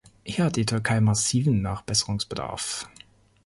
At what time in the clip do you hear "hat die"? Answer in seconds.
0.45-0.65